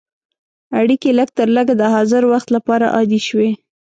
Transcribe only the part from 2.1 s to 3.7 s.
وخت لپاره عادي شوې.